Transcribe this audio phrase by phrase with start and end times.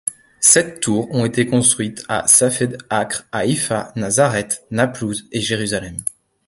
[0.39, 5.97] Sept tours ont été construites, à Safed, Acre, Haïfa, Nazareth, Naplouse et Jérusalem.